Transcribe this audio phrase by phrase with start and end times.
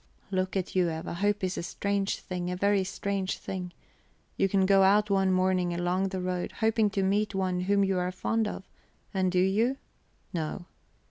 [0.31, 3.71] "Look you, Eva, hope is a strange thing, a very strange thing.
[4.35, 7.99] You can go out one morning along the road, hoping to meet one whom you
[7.99, 8.67] are fond of.
[9.13, 9.77] And do you?
[10.33, 10.65] No.